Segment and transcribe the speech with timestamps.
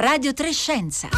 [0.00, 1.08] Radio Trescenza.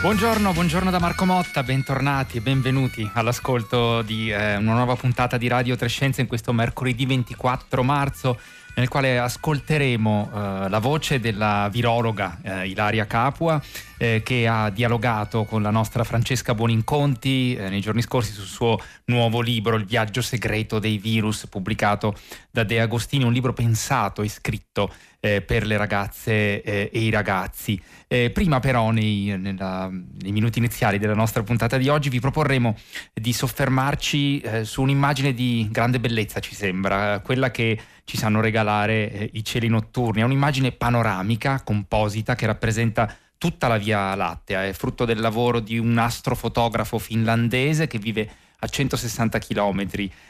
[0.00, 5.46] Buongiorno, buongiorno da Marco Motta, bentornati e benvenuti all'ascolto di eh, una nuova puntata di
[5.46, 8.36] Radio Trescenza in questo mercoledì 24 marzo
[8.78, 13.60] nel quale ascolteremo eh, la voce della virologa eh, Ilaria Capua
[13.96, 18.80] eh, che ha dialogato con la nostra Francesca Buoninconti eh, nei giorni scorsi sul suo
[19.06, 22.14] nuovo libro Il viaggio segreto dei virus pubblicato
[22.52, 27.10] da De Agostini, un libro pensato e scritto eh, per le ragazze eh, e i
[27.10, 27.80] ragazzi.
[28.06, 32.76] Eh, prima però nei, nella, nei, minuti iniziali della nostra puntata di oggi vi proporremo
[33.12, 39.10] di soffermarci eh, su un'immagine di grande bellezza ci sembra, quella che ci sanno regalare
[39.10, 40.22] eh, i cieli notturni.
[40.22, 45.78] È un'immagine panoramica, composita, che rappresenta tutta la Via Lattea, è frutto del lavoro di
[45.78, 48.28] un astrofotografo finlandese che vive
[48.60, 49.86] a 160 km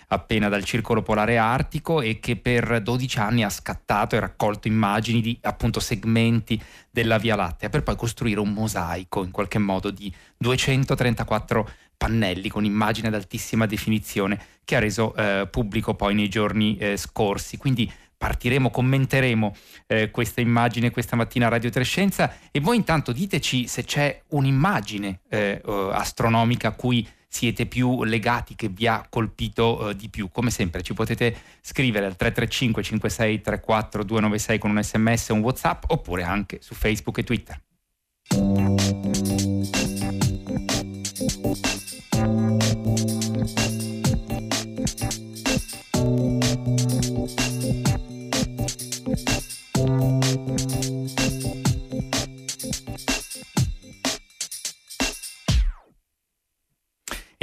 [0.09, 5.21] appena dal circolo polare artico e che per 12 anni ha scattato e raccolto immagini
[5.21, 10.13] di appunto segmenti della Via Lattea per poi costruire un mosaico in qualche modo di
[10.37, 16.77] 234 pannelli con immagini ad altissima definizione che ha reso eh, pubblico poi nei giorni
[16.77, 17.57] eh, scorsi.
[17.57, 19.55] Quindi partiremo, commenteremo
[19.87, 25.21] eh, questa immagine questa mattina a Radio Trescenza e voi intanto diteci se c'è un'immagine
[25.29, 30.31] eh, astronomica a cui siete più legati, che vi ha colpito eh, di più.
[30.31, 35.41] Come sempre ci potete scrivere al 335 56 34 296 con un sms o un
[35.41, 37.61] whatsapp oppure anche su Facebook e Twitter.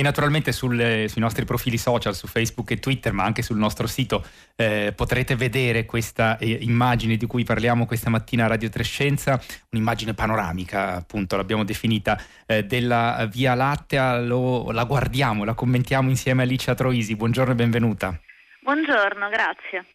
[0.06, 4.24] Naturalmente sul, sui nostri profili social, su Facebook e Twitter, ma anche sul nostro sito
[4.56, 10.14] eh, potrete vedere questa eh, immagine di cui parliamo questa mattina a Radio Trescenza, un'immagine
[10.14, 16.46] panoramica, appunto l'abbiamo definita, eh, della Via Lattea, Lo, la guardiamo, la commentiamo insieme a
[16.46, 17.16] Alicia Troisi.
[17.16, 18.20] Buongiorno e benvenuta.
[18.62, 19.95] Buongiorno, grazie.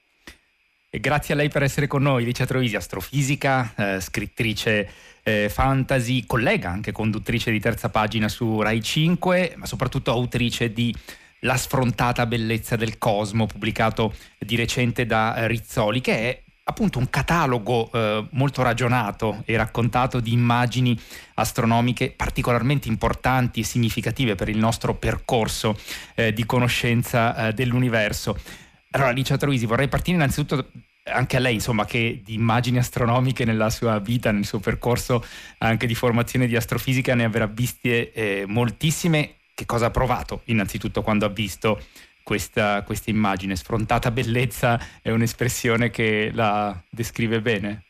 [0.93, 4.91] Grazie a lei per essere con noi, Alicia Troisi, astrofisica, eh, scrittrice
[5.23, 10.93] eh, fantasy, collega anche conduttrice di terza pagina su Rai 5, ma soprattutto autrice di
[11.43, 17.89] La sfrontata bellezza del cosmo, pubblicato di recente da Rizzoli, che è appunto un catalogo
[17.93, 20.99] eh, molto ragionato e raccontato di immagini
[21.35, 25.79] astronomiche particolarmente importanti e significative per il nostro percorso
[26.17, 28.37] eh, di conoscenza eh, dell'universo.
[28.93, 30.71] Allora, Alicia Troisi, vorrei partire innanzitutto
[31.05, 35.25] anche a lei, insomma, che di immagini astronomiche nella sua vita, nel suo percorso
[35.59, 39.37] anche di formazione di astrofisica ne avrà viste eh, moltissime.
[39.55, 41.81] Che cosa ha provato innanzitutto quando ha visto
[42.23, 43.55] questa, questa immagine?
[43.55, 47.90] Sfrontata bellezza è un'espressione che la descrive bene?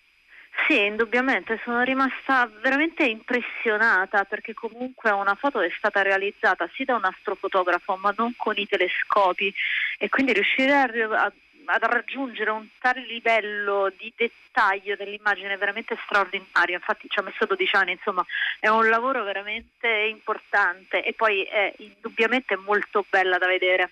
[0.71, 6.95] Sì, indubbiamente, sono rimasta veramente impressionata perché comunque una foto è stata realizzata sì da
[6.95, 9.53] un astrofotografo ma non con i telescopi.
[9.99, 10.85] E quindi riuscire a,
[11.25, 11.33] a
[11.73, 17.77] ad raggiungere un tale livello di dettaglio dell'immagine veramente straordinario, infatti ci ha messo 12
[17.77, 18.25] anni, insomma
[18.59, 23.91] è un lavoro veramente importante e poi è indubbiamente molto bella da vedere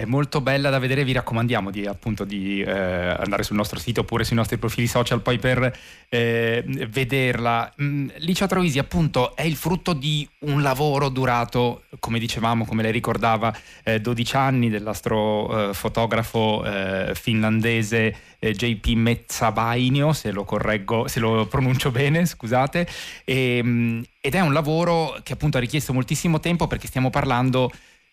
[0.00, 4.00] è molto bella da vedere, vi raccomandiamo di, appunto, di eh, andare sul nostro sito
[4.00, 5.78] oppure sui nostri profili social poi per
[6.08, 7.70] eh, vederla.
[7.82, 12.92] Mm, Licia Troisi appunto è il frutto di un lavoro durato, come dicevamo, come lei
[12.92, 21.44] ricordava, eh, 12 anni dell'astrofotografo eh, finlandese eh, JP Mezzabainio, se lo correggo, se lo
[21.44, 22.88] pronuncio bene, scusate,
[23.24, 27.70] e, ehm, ed è un lavoro che appunto ha richiesto moltissimo tempo perché stiamo parlando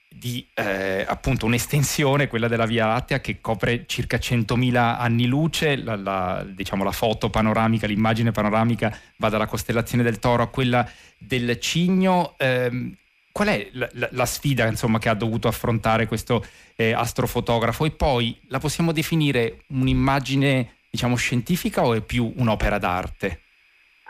[0.10, 5.96] di eh, appunto un'estensione, quella della Via Lattea, che copre circa 100.000 anni luce, la,
[5.96, 11.60] la, diciamo, la foto panoramica, l'immagine panoramica va dalla costellazione del Toro a quella del
[11.60, 12.36] Cigno.
[12.38, 12.92] Eh,
[13.32, 16.44] qual è la, la, sfida insomma, che ha dovuto affrontare questo
[16.76, 17.86] eh, astrofotografo?
[17.86, 23.42] E poi la possiamo definire un'immagine diciamo, scientifica o è più un'opera d'arte?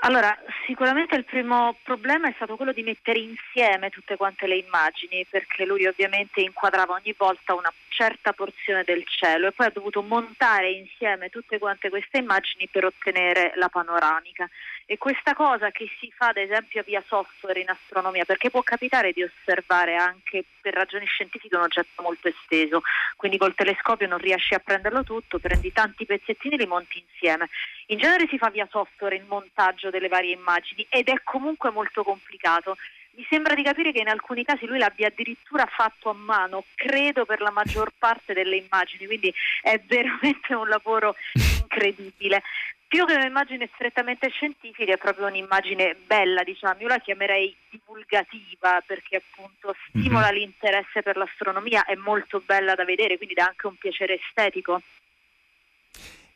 [0.02, 5.26] Allora, sicuramente il primo problema è stato quello di mettere insieme tutte quante le immagini,
[5.30, 10.04] perché lui ovviamente inquadrava ogni volta una certa porzione del cielo e poi ha dovuto
[10.04, 14.48] montare insieme tutte quante queste immagini per ottenere la panoramica.
[14.86, 19.14] E questa cosa che si fa ad esempio via software in astronomia, perché può capitare
[19.14, 22.84] di osservare anche per ragioni scientifiche un oggetto molto esteso,
[23.16, 27.50] quindi col telescopio non riesci a prenderlo tutto, prendi tanti pezzettini e li monti insieme.
[27.88, 32.04] In genere si fa via software il montaggio delle varie immagini ed è comunque molto
[32.04, 32.78] complicato
[33.18, 37.26] mi sembra di capire che in alcuni casi lui l'abbia addirittura fatto a mano, credo
[37.26, 41.16] per la maggior parte delle immagini, quindi è veramente un lavoro
[41.62, 42.44] incredibile.
[42.88, 49.18] Più che un'immagine strettamente scientifica è proprio un'immagine bella, diciamo, io la chiamerei divulgativa perché
[49.18, 50.36] appunto stimola mm-hmm.
[50.36, 54.82] l'interesse per l'astronomia, è molto bella da vedere, quindi dà anche un piacere estetico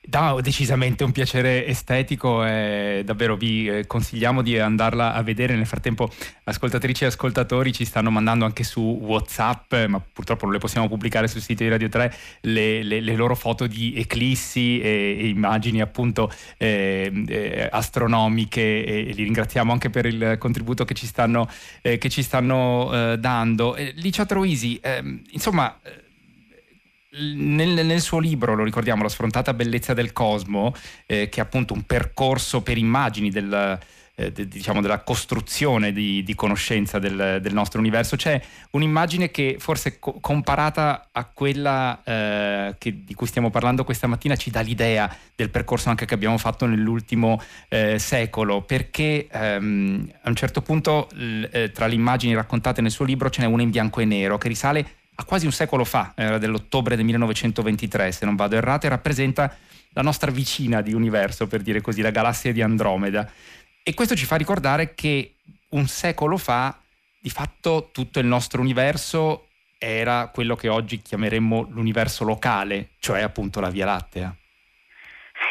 [0.04, 5.56] dà decisamente un piacere estetico e davvero vi eh, consigliamo di andarla a vedere.
[5.56, 6.12] Nel frattempo
[6.44, 11.28] ascoltatrici e ascoltatori ci stanno mandando anche su Whatsapp, ma purtroppo non le possiamo pubblicare
[11.28, 15.82] sul sito di Radio 3, le, le, le loro foto di eclissi e, e immagini
[15.82, 21.48] appunto eh, eh, astronomiche e li ringraziamo anche per il contributo che ci stanno,
[21.82, 23.76] eh, che ci stanno eh, dando.
[23.96, 25.78] Licia Troisi, ehm, insomma
[27.12, 30.74] nel, nel, suo libro, lo ricordiamo, La sfrontata bellezza del cosmo,
[31.06, 33.80] eh, che è appunto un percorso per immagini del,
[34.16, 38.42] eh, de, diciamo della costruzione di, di conoscenza del, del, nostro universo, c'è
[38.72, 44.36] un'immagine che forse co- comparata a quella eh, che, di cui stiamo parlando questa mattina
[44.36, 50.30] ci dà l'idea del percorso anche che abbiamo fatto nell'ultimo eh, secolo, perché ehm, a
[50.30, 53.64] un certo punto l- eh, tra le immagini raccontate nel suo libro ce n'è una
[53.64, 58.12] in bianco e nero che risale a quasi un secolo fa, era dell'ottobre del 1923
[58.12, 59.56] se non vado errato, e rappresenta
[59.94, 63.30] la nostra vicina di universo, per dire così, la galassia di Andromeda.
[63.84, 65.36] E questo ci fa ricordare che
[65.70, 66.78] un secolo fa,
[67.20, 69.48] di fatto, tutto il nostro universo
[69.78, 74.36] era quello che oggi chiameremmo l'universo locale, cioè appunto la Via Lattea.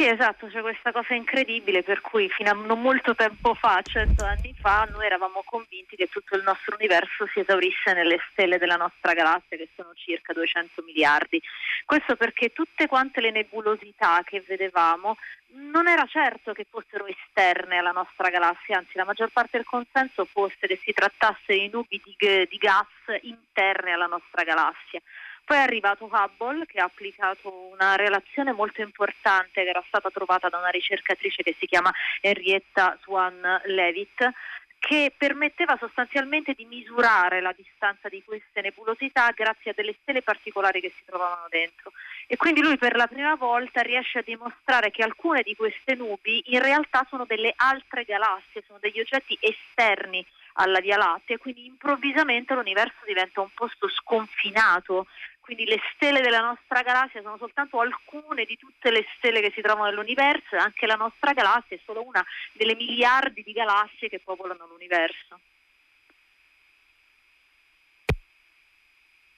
[0.01, 4.25] Sì, esatto, c'è questa cosa incredibile per cui fino a non molto tempo fa, cento
[4.25, 8.77] anni fa, noi eravamo convinti che tutto il nostro universo si esaurisse nelle stelle della
[8.77, 11.39] nostra galassia, che sono circa 200 miliardi.
[11.85, 15.19] Questo perché tutte quante le nebulosità che vedevamo
[15.49, 20.25] non era certo che fossero esterne alla nostra galassia, anzi la maggior parte del consenso
[20.25, 22.87] fosse che si trattasse di nubi di, di gas
[23.21, 25.03] interne alla nostra galassia.
[25.51, 30.49] Poi è arrivato Hubble che ha applicato una relazione molto importante che era stata trovata
[30.49, 34.31] da una ricercatrice che si chiama Henrietta Swan Levitt
[34.79, 40.81] che permetteva sostanzialmente di misurare la distanza di queste nebulosità grazie a delle stelle particolari
[40.81, 41.91] che si trovavano dentro.
[42.29, 46.45] E quindi lui per la prima volta riesce a dimostrare che alcune di queste nubi
[46.55, 50.25] in realtà sono delle altre galassie, sono degli oggetti esterni
[50.55, 55.07] alla Via Lattea, quindi improvvisamente l'universo diventa un posto sconfinato
[55.51, 59.61] quindi le stelle della nostra galassia sono soltanto alcune di tutte le stelle che si
[59.61, 64.69] trovano nell'universo anche la nostra galassia è solo una delle miliardi di galassie che popolano
[64.69, 65.41] l'universo.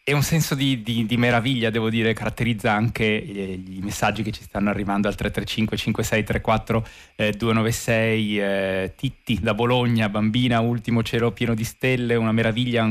[0.04, 4.32] E un senso di, di, di, meraviglia, devo dire, caratterizza anche i, i, messaggi che
[4.32, 8.40] ci stanno arrivando al 335 5634 eh, 296.
[8.40, 12.84] Eh, Titti da Bologna, bambina, ultimo cielo pieno di stelle, una meraviglia.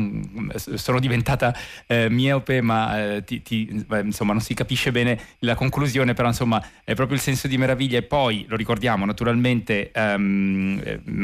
[0.56, 1.54] sono diventata
[1.86, 6.66] eh, miope, ma eh, ti, ti, insomma non si capisce bene la conclusione, però insomma
[6.82, 7.98] è proprio il senso di meraviglia.
[7.98, 9.92] E poi lo ricordiamo naturalmente,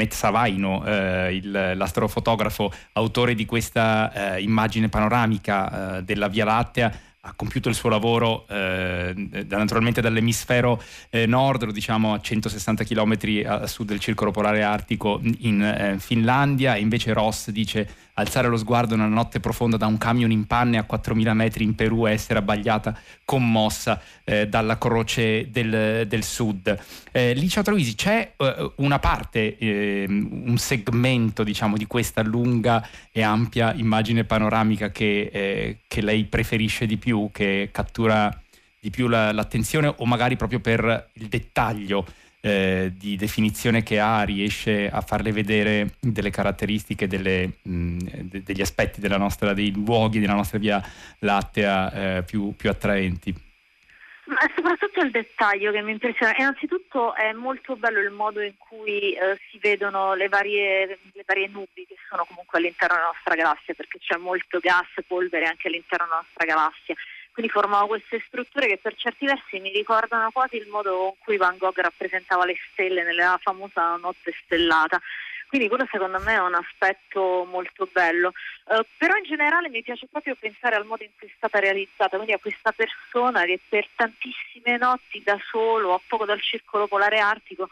[0.10, 6.92] Savaino, eh, il, l'astrofotografo, autore di questa eh, immagine panoramica eh, della Via Lattea
[7.28, 9.14] ha compiuto il suo lavoro eh,
[9.50, 15.62] naturalmente dall'emisfero eh, nord, diciamo a 160 km a sud del circolo polare artico in
[15.62, 20.32] eh, Finlandia, e invece Ross dice alzare lo sguardo nella notte profonda da un camion
[20.32, 26.06] in panne a 4.000 metri in Perù e essere abbagliata, commossa eh, dalla croce del,
[26.08, 26.78] del sud.
[27.12, 33.22] Eh, Licia Troisi, c'è eh, una parte, ehm, un segmento diciamo, di questa lunga e
[33.22, 38.36] ampia immagine panoramica che, eh, che lei preferisce di più, che cattura
[38.80, 42.06] di più la, l'attenzione o magari proprio per il dettaglio?
[42.48, 48.62] Eh, di definizione che ha riesce a farle vedere delle caratteristiche, delle, mh, de- degli
[48.62, 50.82] aspetti della nostra, dei luoghi della nostra via
[51.20, 53.46] lattea eh, più, più attraenti.
[54.28, 56.34] Ma soprattutto il dettaglio che mi impressiona.
[56.38, 61.48] Innanzitutto è molto bello il modo in cui eh, si vedono le varie, le varie,
[61.48, 66.06] nubi che sono comunque all'interno della nostra galassia, perché c'è molto gas, polvere anche all'interno
[66.06, 66.96] della nostra galassia.
[67.38, 71.38] Quindi formavo queste strutture che per certi versi mi ricordano quasi il modo in cui
[71.38, 75.00] Van Gogh rappresentava le stelle nella famosa notte stellata.
[75.48, 78.34] Quindi quello secondo me è un aspetto molto bello.
[78.64, 82.16] Uh, però in generale mi piace proprio pensare al modo in cui è stata realizzata,
[82.16, 87.20] quindi a questa persona che per tantissime notti da solo, a poco dal circolo polare
[87.20, 87.70] artico,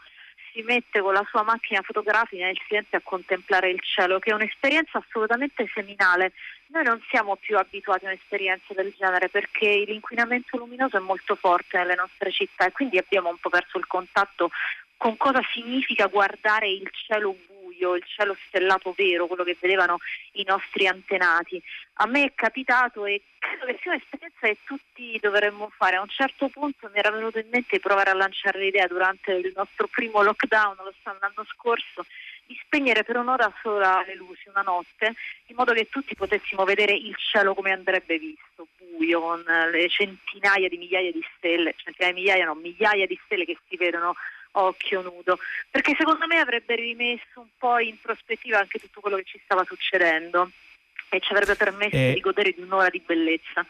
[0.56, 4.34] si mette con la sua macchina fotografica nel silenzio a contemplare il cielo, che è
[4.34, 6.32] un'esperienza assolutamente seminale.
[6.68, 11.76] Noi non siamo più abituati a un'esperienza del genere perché l'inquinamento luminoso è molto forte
[11.76, 14.50] nelle nostre città e quindi abbiamo un po' perso il contatto
[14.96, 19.98] con cosa significa guardare il cielo buio, il cielo stellato vero, quello che vedevano
[20.32, 21.62] i nostri antenati.
[21.94, 25.96] A me è capitato e credo che sia un'esperienza che tutti dovremmo fare.
[25.96, 29.52] A un certo punto mi era venuto in mente provare a lanciare l'idea durante il
[29.54, 32.04] nostro primo lockdown l'anno scorso
[32.46, 35.14] di spegnere per un'ora sola le luci una notte,
[35.46, 40.68] in modo che tutti potessimo vedere il cielo come andrebbe visto, buio, con le centinaia
[40.68, 44.14] di migliaia di stelle, centinaia di migliaia, no, migliaia di stelle che si vedono
[44.60, 45.38] occhio nudo,
[45.70, 49.64] perché secondo me avrebbe rimesso un po' in prospettiva anche tutto quello che ci stava
[49.64, 50.50] succedendo
[51.08, 52.12] e ci avrebbe permesso eh...
[52.14, 53.66] di godere di un'ora di bellezza.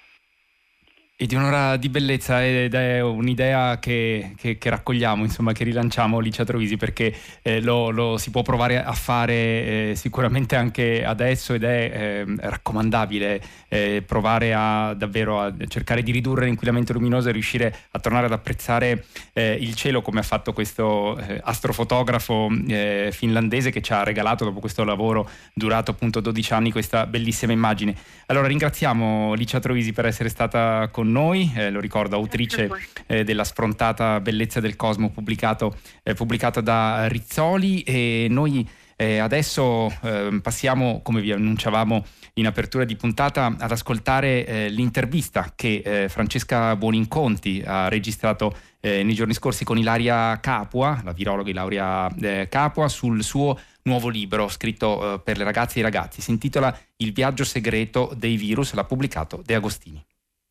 [1.18, 6.18] E di un'ora di bellezza ed è un'idea che, che, che raccogliamo, insomma, che rilanciamo
[6.18, 11.54] Licia Trovisi perché eh, lo, lo, si può provare a fare eh, sicuramente anche adesso
[11.54, 17.32] ed è eh, raccomandabile eh, provare a davvero a cercare di ridurre l'inquinamento luminoso e
[17.32, 22.49] riuscire a tornare ad apprezzare eh, il cielo come ha fatto questo eh, astrofotografo
[23.11, 27.96] finlandese che ci ha regalato dopo questo lavoro durato appunto 12 anni questa bellissima immagine.
[28.26, 32.68] Allora ringraziamo Licia Trovisi per essere stata con con noi, eh, lo ricordo, autrice
[33.06, 39.92] eh, della sfrontata bellezza del cosmo pubblicato, eh, pubblicato da Rizzoli e noi eh, adesso
[40.02, 46.08] ehm, passiamo, come vi annunciavamo in apertura di puntata, ad ascoltare eh, l'intervista che eh,
[46.08, 52.08] Francesca Buoninconti ha registrato nei giorni scorsi con Ilaria Capua, la virologa Ilaria
[52.48, 56.20] Capua, sul suo nuovo libro scritto per le ragazze e i ragazzi.
[56.20, 60.00] Si intitola Il viaggio segreto dei virus, l'ha pubblicato De Agostini.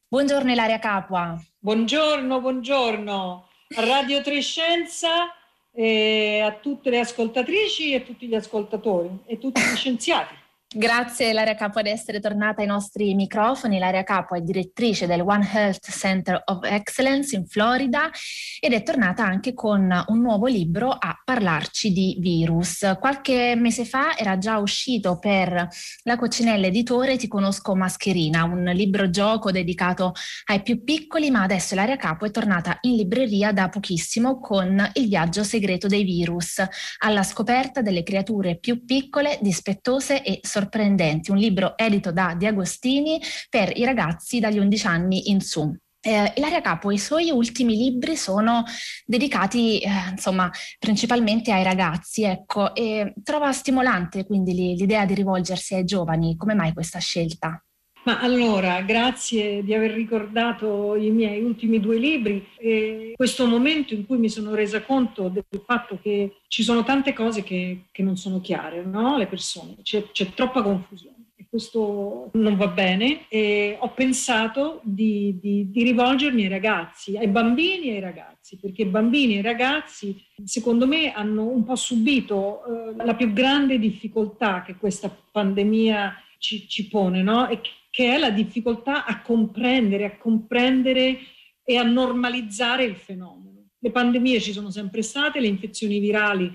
[0.07, 1.35] Buongiorno Ilaria Capua.
[1.57, 5.33] Buongiorno, buongiorno a Radio Trescenza
[5.71, 10.35] e a tutte le ascoltatrici e a tutti gli ascoltatori e tutti gli scienziati.
[10.77, 13.77] Grazie Ilaria Capo di essere tornata ai nostri microfoni.
[13.77, 18.12] Ilaria Capo è direttrice del One Health Center of Excellence in Florida
[18.60, 22.98] ed è tornata anche con un nuovo libro a parlarci di virus.
[23.00, 25.65] Qualche mese fa era già uscito per
[26.03, 30.12] la Coccinella Editore Ti conosco mascherina, un libro gioco dedicato
[30.48, 35.08] ai più piccoli, ma adesso Ilaria Capo è tornata in libreria da pochissimo con Il
[35.08, 36.62] viaggio segreto dei virus,
[36.98, 42.45] alla scoperta delle creature più piccole, dispettose e sorprendenti sorprendenti, un libro edito da Di
[42.45, 45.74] Agostini per i ragazzi dagli 11 anni in su.
[46.01, 48.63] Eh, Ilaria Capo, i suoi ultimi libri sono
[49.05, 55.84] dedicati, eh, insomma, principalmente ai ragazzi, ecco, e trova stimolante quindi l'idea di rivolgersi ai
[55.84, 56.36] giovani.
[56.36, 57.64] Come mai questa scelta?
[58.05, 64.05] Ma allora, grazie di aver ricordato i miei ultimi due libri e questo momento in
[64.05, 68.15] cui mi sono resa conto del fatto che ci sono tante cose che, che non
[68.15, 69.17] sono chiare, no?
[69.17, 71.13] Le persone, c'è, c'è troppa confusione
[71.55, 77.88] questo non va bene e ho pensato di, di, di rivolgermi ai ragazzi, ai bambini
[77.88, 83.15] e ai ragazzi, perché bambini e ragazzi secondo me hanno un po' subito eh, la
[83.15, 87.47] più grande difficoltà che questa pandemia ci, ci pone, no?
[87.47, 87.62] E
[87.96, 91.18] che è la difficoltà a comprendere, a comprendere
[91.64, 93.70] e a normalizzare il fenomeno.
[93.80, 96.52] Le pandemie ci sono sempre state, le infezioni virali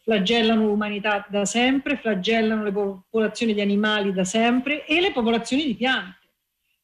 [0.00, 5.74] flagellano l'umanità da sempre, flagellano le popolazioni di animali da sempre e le popolazioni di
[5.74, 6.30] piante.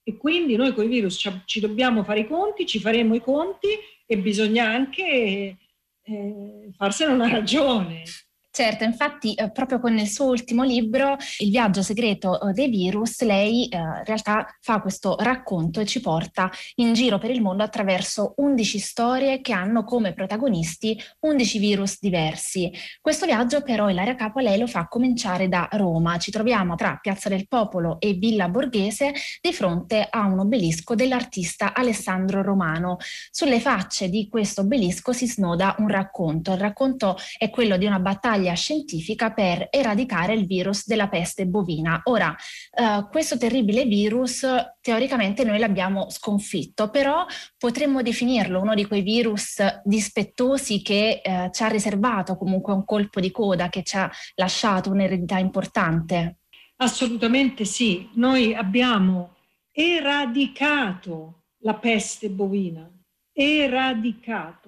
[0.02, 3.20] E quindi noi con i virus ci, ci dobbiamo fare i conti, ci faremo i
[3.20, 3.68] conti
[4.04, 5.56] e bisogna anche
[6.02, 8.02] eh, farsene una ragione.
[8.56, 13.20] Certo, infatti eh, proprio con il suo ultimo libro, Il viaggio segreto eh, dei virus,
[13.22, 17.64] lei eh, in realtà fa questo racconto e ci porta in giro per il mondo
[17.64, 22.70] attraverso 11 storie che hanno come protagonisti 11 virus diversi.
[23.00, 26.16] Questo viaggio però Ilaria Capo lei lo fa cominciare da Roma.
[26.18, 31.74] Ci troviamo tra Piazza del Popolo e Villa Borghese di fronte a un obelisco dell'artista
[31.74, 32.98] Alessandro Romano.
[33.32, 36.52] Sulle facce di questo obelisco si snoda un racconto.
[36.52, 41.46] Il racconto è quello di una battaglia battaglia scientifica per eradicare il virus della peste
[41.46, 42.02] bovina.
[42.04, 42.34] Ora,
[42.70, 44.46] eh, questo terribile virus
[44.80, 47.24] teoricamente noi l'abbiamo sconfitto, però
[47.56, 53.20] potremmo definirlo uno di quei virus dispettosi che eh, ci ha riservato comunque un colpo
[53.20, 56.38] di coda, che ci ha lasciato un'eredità importante.
[56.76, 59.36] Assolutamente sì, noi abbiamo
[59.72, 62.88] eradicato la peste bovina,
[63.32, 64.63] eradicato.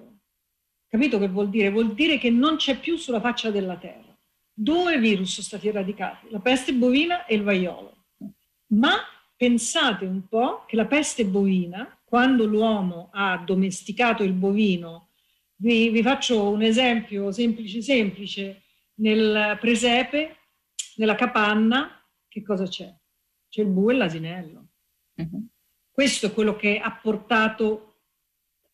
[0.89, 1.69] Capito che vuol dire?
[1.69, 4.15] Vuol dire che non c'è più sulla faccia della terra.
[4.53, 8.05] due virus sono stati eradicati, la peste bovina e il vaiolo.
[8.67, 8.95] Ma
[9.35, 15.09] pensate un po' che la peste bovina, quando l'uomo ha domesticato il bovino,
[15.57, 18.63] vi, vi faccio un esempio semplice semplice,
[18.95, 20.37] nel presepe,
[20.95, 22.91] nella capanna, che cosa c'è?
[23.49, 24.67] C'è il bue e l'asinello.
[25.15, 25.47] Uh-huh.
[25.91, 27.96] Questo è quello che ha portato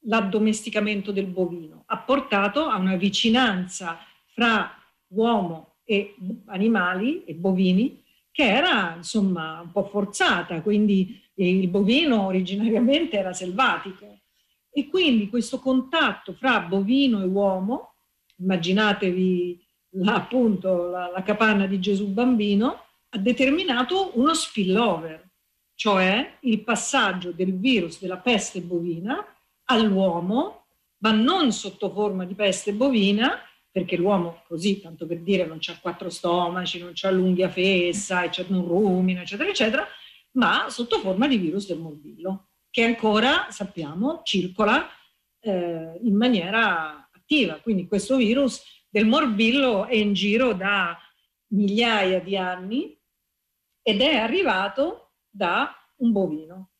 [0.05, 3.99] l'addomesticamento del bovino, ha portato a una vicinanza
[4.33, 4.71] fra
[5.09, 13.17] uomo e animali e bovini che era insomma un po' forzata, quindi il bovino originariamente
[13.17, 14.19] era selvatico.
[14.71, 17.97] E quindi questo contatto fra bovino e uomo,
[18.37, 19.63] immaginatevi
[19.97, 25.29] la, appunto la, la capanna di Gesù bambino, ha determinato uno spillover,
[25.75, 29.23] cioè il passaggio del virus della peste bovina
[29.65, 30.67] all'uomo,
[30.97, 33.39] ma non sotto forma di peste bovina,
[33.69, 38.67] perché l'uomo così, tanto per dire, non ha quattro stomaci, non ha l'unghia fessa, non
[38.67, 39.87] rumina, eccetera, eccetera,
[40.33, 44.87] ma sotto forma di virus del morbillo, che ancora, sappiamo, circola
[45.39, 47.55] eh, in maniera attiva.
[47.55, 50.97] Quindi questo virus del morbillo è in giro da
[51.47, 52.95] migliaia di anni
[53.81, 56.72] ed è arrivato da un bovino.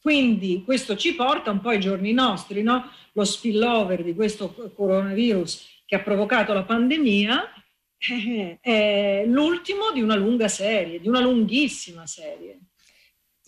[0.00, 2.90] Quindi questo ci porta un po' ai giorni nostri, no?
[3.12, 7.52] lo spillover di questo coronavirus che ha provocato la pandemia
[7.98, 12.58] eh, è l'ultimo di una lunga serie, di una lunghissima serie.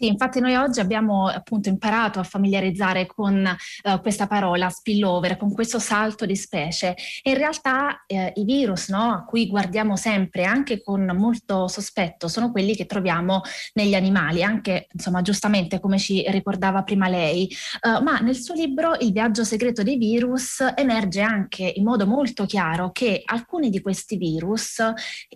[0.03, 3.47] Sì, infatti noi oggi abbiamo appunto imparato a familiarizzare con
[3.85, 6.97] uh, questa parola spillover, con questo salto di specie.
[7.23, 12.27] E in realtà eh, i virus no, a cui guardiamo sempre anche con molto sospetto
[12.27, 13.43] sono quelli che troviamo
[13.75, 17.49] negli animali, anche insomma giustamente come ci ricordava prima lei,
[17.83, 22.45] uh, ma nel suo libro Il viaggio segreto dei virus emerge anche in modo molto
[22.45, 24.83] chiaro che alcuni di questi virus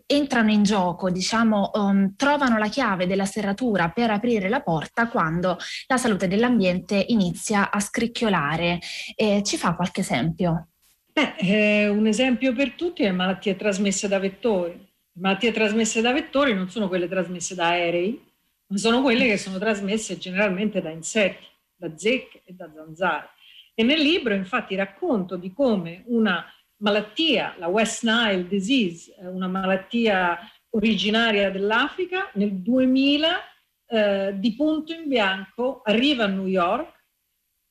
[0.06, 5.08] entrano in gioco, diciamo, um, trovano la chiave della serratura per aprire la la porta
[5.08, 8.80] quando la salute dell'ambiente inizia a scricchiolare.
[9.14, 10.68] Eh, ci fa qualche esempio?
[11.12, 14.84] Beh, eh, un esempio per tutti è malattie trasmesse da vettori.
[15.18, 18.22] Malattie trasmesse da vettori non sono quelle trasmesse da aerei,
[18.66, 23.30] ma sono quelle che sono trasmesse generalmente da insetti, da zecche e da zanzare.
[23.74, 26.44] E nel libro infatti racconto di come una
[26.78, 30.38] malattia, la West Nile disease, una malattia
[30.70, 33.40] originaria dell'Africa, nel 2000
[33.88, 37.04] eh, di punto in bianco arriva a New York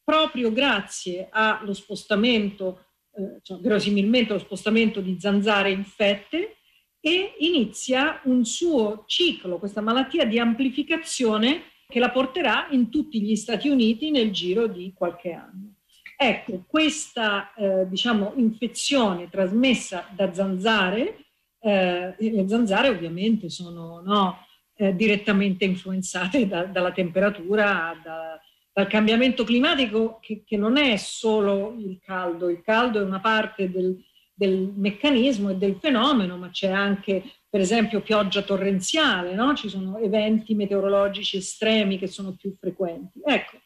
[0.03, 6.57] proprio grazie allo spostamento, eh, cioè, verosimilmente lo spostamento di zanzare infette
[6.99, 13.35] e inizia un suo ciclo, questa malattia di amplificazione che la porterà in tutti gli
[13.35, 15.75] Stati Uniti nel giro di qualche anno.
[16.17, 21.25] Ecco, questa eh, diciamo, infezione trasmessa da zanzare,
[21.59, 28.39] eh, le zanzare ovviamente sono no, eh, direttamente influenzate da, dalla temperatura, da,
[28.73, 33.71] dal cambiamento climatico che, che, non è solo il caldo, il caldo è una parte
[33.71, 33.97] del,
[34.33, 39.53] del meccanismo e del fenomeno, ma c'è anche per esempio pioggia torrenziale, no?
[39.53, 43.21] ci sono eventi meteorologici estremi che sono più frequenti.
[43.23, 43.59] Ecco,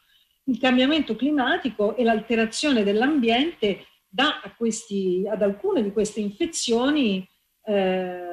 [0.43, 7.27] il cambiamento climatico e l'alterazione dell'ambiente dà questi, ad alcune di queste infezioni
[7.65, 8.27] eh,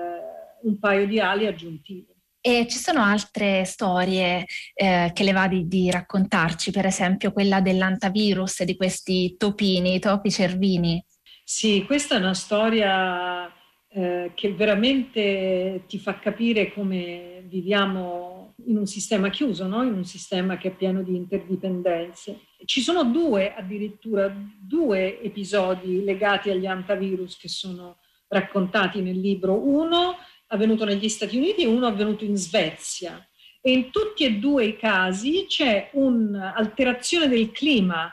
[0.62, 2.15] un paio di ali aggiuntive.
[2.46, 7.60] E ci sono altre storie eh, che le va di, di, raccontarci, per esempio quella
[7.60, 11.04] dell'antavirus, di questi topini, topi cervini.
[11.42, 13.52] Sì, questa è una storia
[13.88, 19.82] eh, che veramente ti fa capire come viviamo in un sistema chiuso, no?
[19.82, 22.42] in un sistema che è pieno di interdipendenze.
[22.64, 27.96] Ci sono due, addirittura due episodi legati agli antavirus che sono
[28.28, 29.54] raccontati nel libro.
[29.54, 30.14] Uno
[30.48, 33.26] avvenuto negli Stati Uniti e uno avvenuto in Svezia.
[33.60, 38.12] E in tutti e due i casi c'è un'alterazione del clima,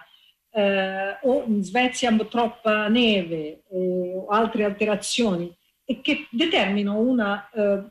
[0.51, 7.83] eh, o in Svezia troppa neve eh, o altre alterazioni, e che determinano una eh,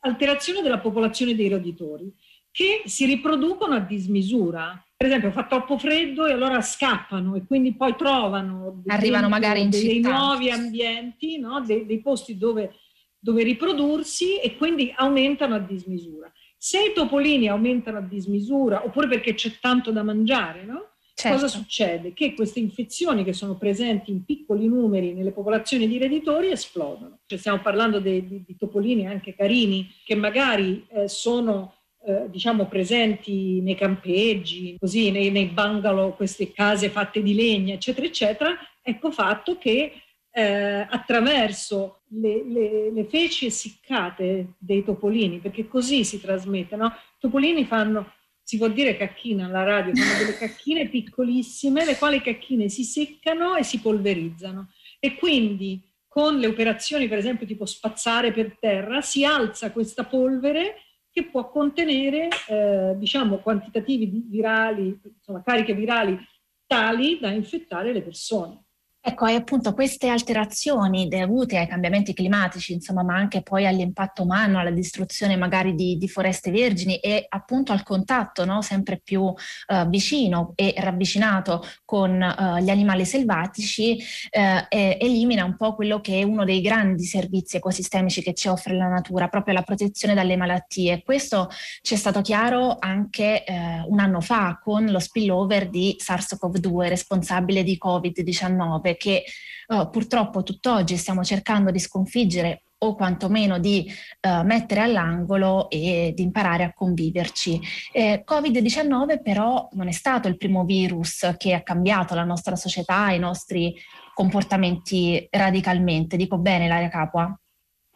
[0.00, 2.12] alterazione della popolazione dei roditori,
[2.50, 4.82] che si riproducono a dismisura.
[4.96, 9.70] Per esempio fa troppo freddo e allora scappano e quindi poi trovano arrivano magari in
[9.70, 11.60] dei, dei nuovi ambienti, no?
[11.60, 12.74] dei, dei posti dove
[13.18, 16.30] dove riprodursi e quindi aumentano a dismisura.
[16.56, 20.90] Se i topolini aumentano a dismisura, oppure perché c'è tanto da mangiare, no?
[21.14, 21.36] Certo.
[21.36, 22.12] Cosa succede?
[22.12, 27.18] Che queste infezioni che sono presenti in piccoli numeri nelle popolazioni di reditori esplodono.
[27.26, 31.74] Cioè stiamo parlando di, di, di topolini anche carini che magari eh, sono
[32.06, 38.06] eh, diciamo presenti nei campeggi, così nei, nei bungalow, queste case fatte di legna, eccetera,
[38.06, 38.56] eccetera.
[38.80, 39.92] Ecco fatto che
[40.30, 46.76] eh, attraverso le, le, le, feci essiccate dei topolini, perché così si trasmette.
[46.76, 46.86] No?
[46.86, 52.20] I topolini fanno, si può dire cacchina alla radio, fanno delle cacchine piccolissime, le quali
[52.20, 54.72] cacchine si seccano e si polverizzano.
[54.98, 60.76] E quindi con le operazioni, per esempio, tipo spazzare per terra, si alza questa polvere
[61.10, 66.18] che può contenere, eh, diciamo, quantitativi virali, insomma, cariche virali
[66.66, 68.64] tali da infettare le persone.
[69.08, 74.58] Ecco, e appunto queste alterazioni dovute ai cambiamenti climatici, insomma, ma anche poi all'impatto umano,
[74.58, 78.60] alla distruzione magari di, di foreste vergini e appunto al contatto no?
[78.60, 85.56] sempre più uh, vicino e ravvicinato con uh, gli animali selvatici, uh, e, elimina un
[85.56, 89.54] po' quello che è uno dei grandi servizi ecosistemici che ci offre la natura, proprio
[89.54, 91.02] la protezione dalle malattie.
[91.02, 91.48] Questo
[91.80, 93.44] ci è stato chiaro anche
[93.86, 99.24] un anno fa con lo spillover di SARS-CoV-2 responsabile di Covid-19 che
[99.68, 106.22] uh, purtroppo tutt'oggi stiamo cercando di sconfiggere o quantomeno di uh, mettere all'angolo e di
[106.22, 107.60] imparare a conviverci.
[107.92, 113.10] Eh, Covid-19 però non è stato il primo virus che ha cambiato la nostra società,
[113.10, 113.74] i nostri
[114.14, 116.16] comportamenti radicalmente.
[116.16, 117.36] Dico bene, Laria Capua?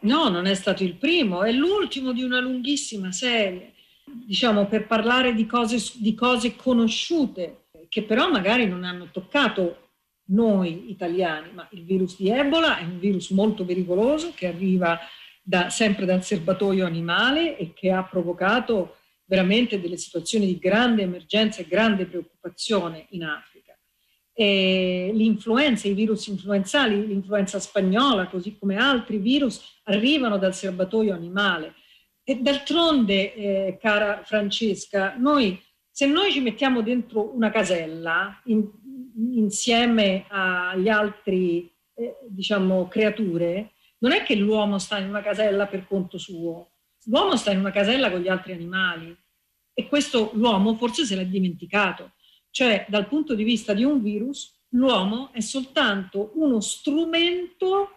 [0.01, 3.75] No, non è stato il primo, è l'ultimo di una lunghissima serie.
[4.05, 9.82] Diciamo, per parlare di cose, di cose conosciute, che però magari non hanno toccato
[10.27, 14.99] noi italiani, ma il virus di Ebola è un virus molto pericoloso che arriva
[15.43, 21.61] da, sempre dal serbatoio animale e che ha provocato veramente delle situazioni di grande emergenza
[21.61, 23.77] e grande preoccupazione in Africa.
[24.35, 31.75] E l'influenza, i virus influenzali, l'influenza spagnola, così come altri virus, arrivano dal serbatoio animale.
[32.25, 38.71] E d'altronde, eh, cara Francesca, noi, se noi ci mettiamo dentro una casella, in,
[39.17, 45.87] insieme agli altri, eh, diciamo, creature, non è che l'uomo sta in una casella per
[45.87, 46.71] conto suo,
[47.05, 49.17] l'uomo sta in una casella con gli altri animali
[49.75, 52.13] e questo l'uomo forse se l'è dimenticato.
[52.51, 57.91] Cioè, dal punto di vista di un virus, l'uomo è soltanto uno strumento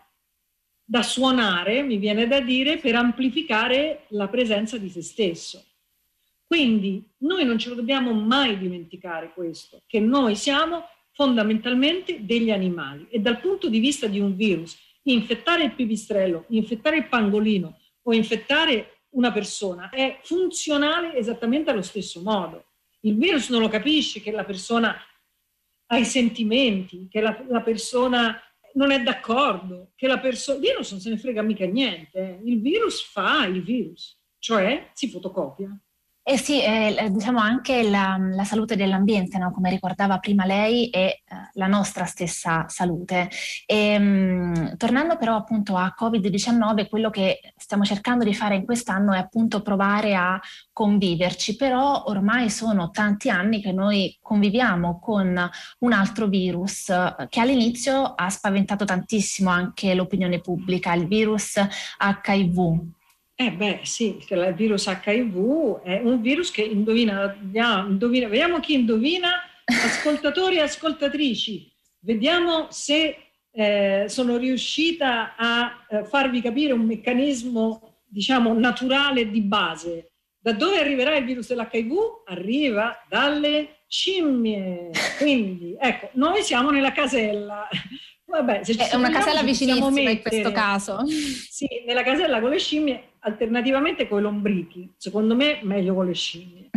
[0.84, 5.64] da suonare, mi viene da dire, per amplificare la presenza di se stesso.
[6.46, 10.84] Quindi noi non ce lo dobbiamo mai dimenticare questo, che noi siamo
[11.16, 16.98] fondamentalmente degli animali e dal punto di vista di un virus, infettare il pipistrello, infettare
[16.98, 22.66] il pangolino o infettare una persona è funzionale esattamente allo stesso modo.
[23.02, 24.96] Il virus non lo capisce che la persona
[25.88, 28.38] ha i sentimenti, che la, la persona
[28.74, 30.58] non è d'accordo, che la persona...
[30.58, 32.40] Il virus non se ne frega mica niente, eh.
[32.44, 35.70] il virus fa il virus, cioè si fotocopia.
[36.28, 39.52] Eh sì, eh, diciamo anche la, la salute dell'ambiente, no?
[39.52, 41.22] come ricordava prima lei, e eh,
[41.54, 43.30] la nostra stessa salute.
[43.68, 49.14] E, mh, tornando però appunto a Covid-19, quello che stiamo cercando di fare in quest'anno
[49.14, 50.40] è appunto provare a
[50.74, 57.40] conviverci, però ormai sono tanti anni che noi conviviamo con un altro virus eh, che
[57.40, 61.58] all'inizio ha spaventato tantissimo anche l'opinione pubblica, il virus
[62.00, 62.94] HIV.
[63.38, 67.36] Eh beh sì, il virus HIV è un virus che indovina,
[67.86, 69.30] indovina vediamo chi indovina,
[69.66, 71.70] ascoltatori e ascoltatrici,
[72.00, 73.18] vediamo se
[73.52, 80.12] eh, sono riuscita a eh, farvi capire un meccanismo diciamo naturale di base.
[80.38, 82.24] Da dove arriverà il virus dell'HIV?
[82.28, 84.92] Arriva dalle scimmie.
[85.18, 87.68] Quindi, ecco, noi siamo nella casella.
[88.28, 91.06] Vabbè, se è una casella vicinissima mettere, in questo caso.
[91.06, 94.92] Sì, nella casella con le scimmie, alternativamente con i lombrichi.
[94.98, 96.70] Secondo me meglio con le scimmie.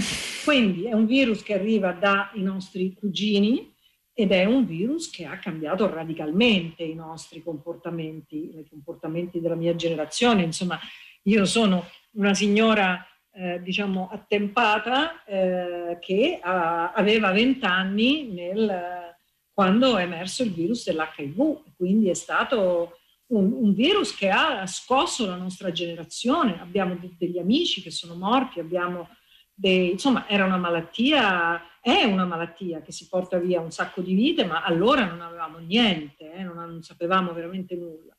[0.44, 3.74] Quindi è un virus che arriva dai nostri cugini
[4.12, 9.74] ed è un virus che ha cambiato radicalmente i nostri comportamenti, i comportamenti della mia
[9.74, 10.42] generazione.
[10.42, 10.78] Insomma,
[11.22, 19.07] io sono una signora eh, diciamo attempata eh, che ha, aveva 20 anni nel
[19.58, 22.98] quando è emerso il virus dell'HIV, quindi è stato
[23.32, 28.14] un, un, virus che ha scosso la nostra generazione, abbiamo de- degli amici che sono
[28.14, 29.08] morti, abbiamo
[29.52, 34.14] dei, insomma era una malattia, è una malattia che si porta via un sacco di
[34.14, 38.16] vite, ma allora non avevamo niente, eh, non, non sapevamo veramente nulla.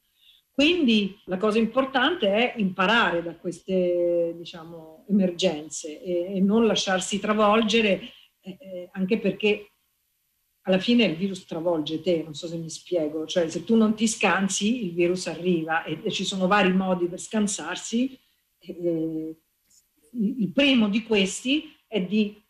[0.52, 8.02] Quindi la cosa importante è imparare da queste diciamo, emergenze e, e non lasciarsi travolgere,
[8.42, 9.69] eh, eh anche perché
[10.64, 13.96] alla fine il virus travolge te, non so se mi spiego, cioè se tu non
[13.96, 18.18] ti scansi il virus arriva e, e ci sono vari modi per scansarsi.
[18.60, 19.36] Eh,
[20.12, 22.42] il primo di questi è di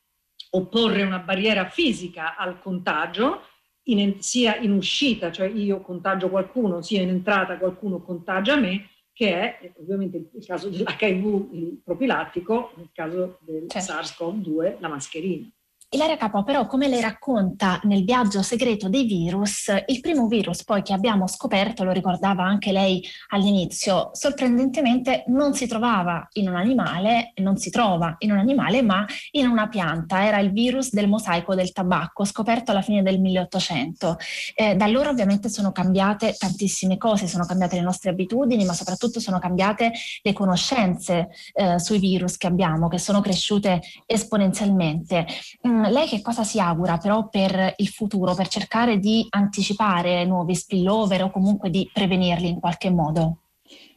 [0.52, 3.42] opporre una barriera fisica al contagio
[3.84, 9.34] in, sia in uscita, cioè io contagio qualcuno, sia in entrata qualcuno contagia me, che
[9.34, 13.92] è ovviamente il caso dell'HIV il profilattico, nel caso del certo.
[13.92, 15.50] SARS-CoV-2 la mascherina.
[15.92, 20.84] Ilaria Capo, però, come lei racconta nel viaggio segreto dei virus, il primo virus poi
[20.84, 27.32] che abbiamo scoperto, lo ricordava anche lei all'inizio, sorprendentemente non si trovava in un animale,
[27.38, 30.24] non si trova in un animale, ma in una pianta.
[30.24, 34.18] Era il virus del mosaico del tabacco, scoperto alla fine del 1800.
[34.54, 39.20] Eh, da allora ovviamente sono cambiate tantissime cose, sono cambiate le nostre abitudini, ma soprattutto
[39.20, 45.26] sono cambiate le conoscenze eh, sui virus che abbiamo, che sono cresciute esponenzialmente.
[45.68, 50.56] Mm, lei che cosa si augura però per il futuro, per cercare di anticipare nuovi
[50.56, 53.38] spillover o comunque di prevenirli in qualche modo?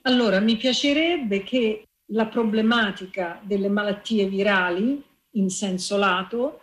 [0.02, 6.60] Allora, mi piacerebbe che la problematica delle malattie virali in senso lato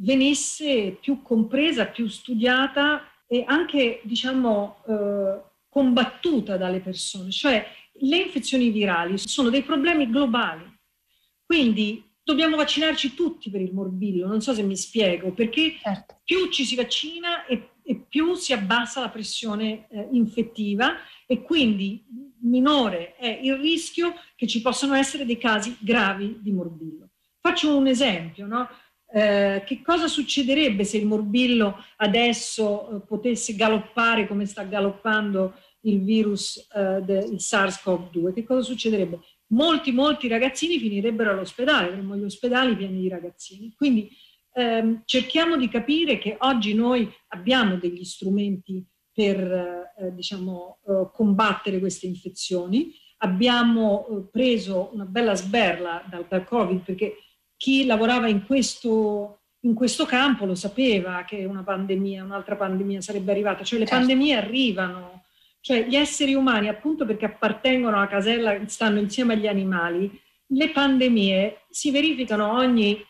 [0.00, 7.30] venisse più compresa, più studiata e anche, diciamo, eh, combattuta dalle persone.
[7.30, 7.64] Cioè,
[8.00, 10.64] le infezioni virali sono dei problemi globali.
[11.44, 16.20] Quindi dobbiamo vaccinarci tutti per il morbillo, non so se mi spiego, perché certo.
[16.22, 22.04] più ci si vaccina e, e, più si abbassa la pressione eh, infettiva e quindi
[22.42, 27.08] minore è il rischio che ci possano essere dei casi gravi di morbillo.
[27.40, 28.68] Faccio un esempio, no?
[29.10, 36.02] eh, che cosa succederebbe se il morbillo adesso eh, potesse galoppare come sta galoppando il
[36.02, 38.34] virus, eh, del SARS-CoV-2?
[38.34, 39.18] Che cosa succederebbe?
[39.48, 43.72] Molti, molti ragazzini finirebbero all'ospedale, avremmo gli ospedali pieni di ragazzini.
[43.76, 44.10] Quindi
[44.54, 51.80] ehm, cerchiamo di capire che oggi noi abbiamo degli strumenti per eh, diciamo, eh, combattere
[51.80, 52.92] queste infezioni.
[53.18, 57.16] Abbiamo eh, preso una bella sberla dal, dal, Covid perché
[57.56, 63.32] chi lavorava in questo, in questo campo lo sapeva che una pandemia, un'altra pandemia sarebbe
[63.32, 63.64] arrivata.
[63.64, 64.06] Cioè le certo.
[64.06, 65.17] pandemie arrivano,
[65.60, 71.64] cioè gli esseri umani, appunto perché appartengono alla casella, stanno insieme agli animali, le pandemie
[71.68, 73.04] si verificano ogni,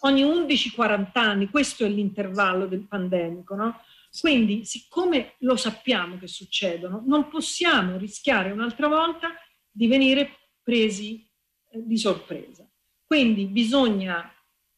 [0.00, 3.80] ogni 11-40 anni, questo è l'intervallo del pandemico, no?
[4.20, 9.30] Quindi, siccome lo sappiamo che succedono, non possiamo rischiare un'altra volta
[9.70, 11.26] di venire presi
[11.70, 12.68] eh, di sorpresa.
[13.06, 14.30] Quindi bisogna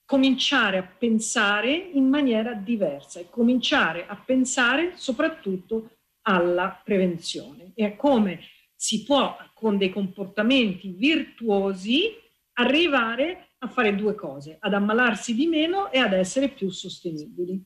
[0.04, 5.93] cominciare a pensare in maniera diversa e cominciare a pensare soprattutto
[6.26, 8.40] alla prevenzione e a come
[8.74, 12.10] si può con dei comportamenti virtuosi
[12.54, 17.62] arrivare a fare due cose, ad ammalarsi di meno e ad essere più sostenibili.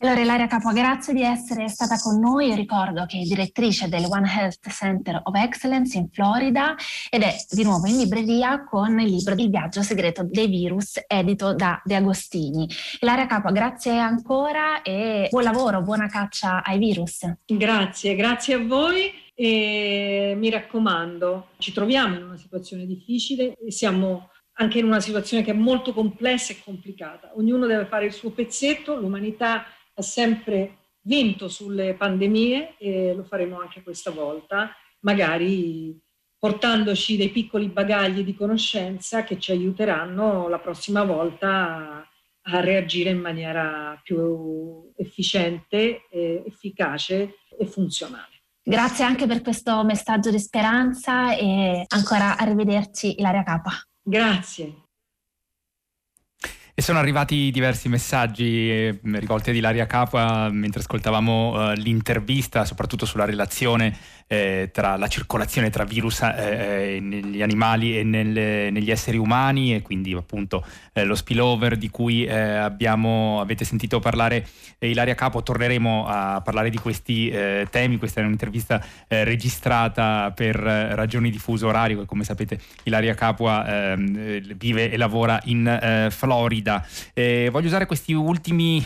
[0.00, 2.54] Allora Ilaria Capo, grazie di essere stata con noi.
[2.54, 6.76] Ricordo che è direttrice del One Health Center of Excellence in Florida
[7.10, 11.52] ed è di nuovo in libreria con il libro Il viaggio segreto dei virus edito
[11.52, 12.68] da De Agostini.
[13.00, 17.28] Ilaria Capo, grazie ancora e buon lavoro, buona caccia ai virus.
[17.44, 24.30] Grazie, grazie a voi e mi raccomando, ci troviamo in una situazione difficile e siamo
[24.60, 27.32] anche in una situazione che è molto complessa e complicata.
[27.34, 29.64] Ognuno deve fare il suo pezzetto, l'umanità
[29.98, 35.98] ha sempre vinto sulle pandemie e lo faremo anche questa volta, magari
[36.38, 42.06] portandoci dei piccoli bagagli di conoscenza che ci aiuteranno la prossima volta
[42.50, 48.42] a reagire in maniera più efficiente, efficace e funzionale.
[48.62, 53.72] Grazie anche per questo messaggio di speranza e ancora arrivederci Ilaria Capa.
[54.02, 54.87] Grazie.
[56.78, 63.04] E sono arrivati diversi messaggi eh, rivolti ad Ilaria Capua mentre ascoltavamo eh, l'intervista, soprattutto
[63.04, 63.96] sulla relazione
[64.28, 69.74] eh, tra la circolazione tra virus eh, eh negli animali e nel, negli esseri umani
[69.74, 74.46] e quindi appunto eh, lo spillover di cui eh, abbiamo, avete sentito parlare
[74.80, 77.34] Ilaria Capo, torneremo a parlare di questi
[77.70, 83.66] temi, questa è un'intervista registrata per ragioni di fuso orario e come sapete Ilaria Capua
[83.66, 86.67] ehm, vive e lavora in Florida.
[87.50, 88.84] Voglio usare questi ultimi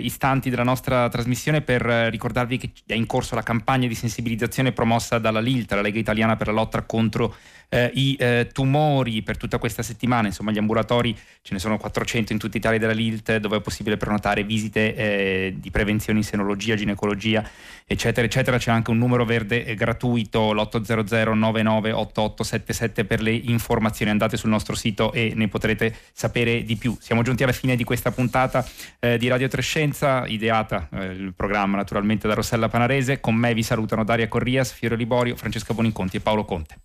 [0.00, 5.18] istanti della nostra trasmissione per ricordarvi che è in corso la campagna di sensibilizzazione promossa
[5.18, 7.34] dalla LILT, la Lega Italiana per la lotta contro
[7.74, 12.32] eh, i eh, tumori per tutta questa settimana, insomma gli ambulatori ce ne sono 400
[12.32, 16.76] in tutta Italia della LILT dove è possibile prenotare visite eh, di prevenzione in senologia,
[16.76, 17.44] ginecologia
[17.84, 24.36] eccetera eccetera, c'è anche un numero verde eh, gratuito l'800 998877 per le informazioni, andate
[24.36, 26.96] sul nostro sito e ne potrete sapere di più.
[27.00, 28.64] Siamo giunti alla fine di questa puntata
[29.00, 33.64] eh, di Radio Trescenza, ideata eh, il programma naturalmente da Rossella Panarese, con me vi
[33.64, 36.76] salutano Daria Corrias, Fiore Liborio, Francesca Boninconti e Paolo Conte.